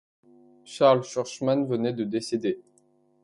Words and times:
Charles 0.65 1.03
Churchman 1.07 1.65
venait 1.67 1.93
de 1.93 2.03
décéder. 2.05 2.59